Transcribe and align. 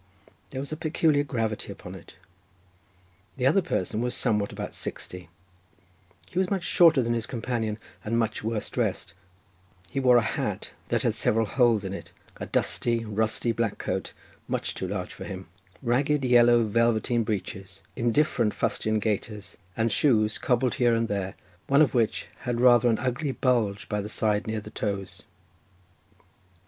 There 0.49 0.59
was 0.59 0.71
a 0.71 0.77
peculiar 0.77 1.23
gravity 1.23 1.71
upon 1.71 1.93
it. 1.93 2.15
The 3.37 3.45
other 3.45 3.61
person 3.61 4.01
was 4.01 4.15
somewhat 4.15 4.51
about 4.51 4.73
sixty—he 4.73 5.27
was 6.39 6.49
much 6.49 6.63
shorter 6.63 7.03
than 7.03 7.13
his 7.13 7.27
companion, 7.27 7.77
and 8.03 8.17
much 8.17 8.43
worse 8.43 8.67
dressed—he 8.71 9.99
wore 9.99 10.17
a 10.17 10.23
hat 10.23 10.71
that 10.87 11.03
had 11.03 11.13
several 11.13 11.45
holes 11.45 11.85
in 11.85 11.93
it, 11.93 12.11
a 12.37 12.47
dusty, 12.47 13.05
rusty 13.05 13.51
black 13.51 13.77
coat, 13.77 14.13
much 14.47 14.73
too 14.73 14.87
large 14.87 15.13
for 15.13 15.25
him; 15.25 15.45
ragged 15.83 16.25
yellow 16.25 16.63
velveteen 16.63 17.21
breeches, 17.23 17.83
indifferent 17.95 18.55
fustian 18.55 18.97
gaiters, 18.97 19.55
and 19.77 19.91
shoes, 19.91 20.39
cobbled 20.39 20.73
here 20.81 20.95
and 20.95 21.09
there, 21.09 21.35
one 21.67 21.79
of 21.83 21.93
which 21.93 22.25
had 22.39 22.59
rather 22.59 22.89
an 22.89 22.97
ugly 22.97 23.33
bulge 23.33 23.87
by 23.87 24.01
the 24.01 24.09
side 24.09 24.47
near 24.47 24.61
the 24.61 24.71
toes. 24.71 25.21